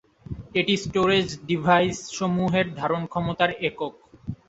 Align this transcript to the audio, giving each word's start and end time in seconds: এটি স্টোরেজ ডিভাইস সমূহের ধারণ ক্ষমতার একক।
এটি 0.55 0.73
স্টোরেজ 0.77 1.27
ডিভাইস 1.47 1.97
সমূহের 2.17 2.67
ধারণ 2.75 3.01
ক্ষমতার 3.05 3.51
একক। 3.61 3.93